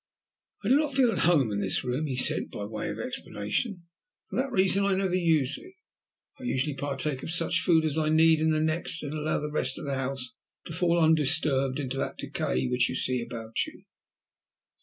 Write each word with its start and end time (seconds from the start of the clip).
"I 0.63 0.69
do 0.69 0.77
not 0.77 0.95
feel 0.95 1.11
at 1.11 1.19
home 1.29 1.51
in 1.51 1.59
this 1.59 1.83
room," 1.83 2.07
he 2.07 2.17
said 2.17 2.49
by 2.49 2.65
way 2.65 2.89
of 2.89 2.97
explanation; 2.97 3.83
"for 4.31 4.35
that 4.37 4.51
reason 4.51 4.83
I 4.83 4.95
never 4.95 5.13
use 5.13 5.59
it. 5.59 5.73
I 6.39 6.43
usually 6.43 6.73
partake 6.73 7.21
of 7.21 7.29
such 7.29 7.59
food 7.61 7.85
as 7.85 7.99
I 7.99 8.09
need 8.09 8.39
in 8.39 8.49
the 8.49 8.59
next, 8.61 9.03
and 9.03 9.13
allow 9.13 9.39
the 9.39 9.51
rest 9.51 9.77
of 9.77 9.85
the 9.85 9.93
house 9.93 10.31
to 10.65 10.73
fall 10.73 10.99
undisturbed 10.99 11.79
into 11.79 11.97
that 11.97 12.17
decay 12.17 12.65
which 12.65 12.89
you 12.89 12.95
see 12.95 13.21
about 13.21 13.63
you." 13.67 13.83